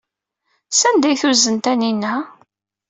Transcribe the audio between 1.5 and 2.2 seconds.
Taninna?